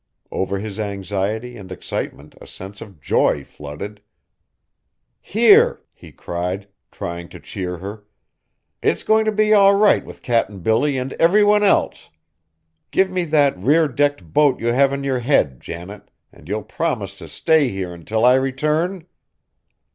[0.31, 4.01] Over his anxiety and excitement a sense of joy flooded.
[5.19, 8.03] "Here!" he cried, trying to cheer her,
[8.81, 12.09] "it's going to be all right with Cap'n Billy and every one else.
[12.89, 17.15] Give me that rear decked boat you have on your head, Janet, and you'll promise
[17.19, 19.05] to stay here until I return?"